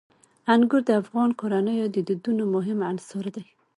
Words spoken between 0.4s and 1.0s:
انګور د